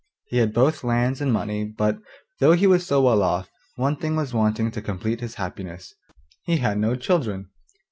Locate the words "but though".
1.63-2.53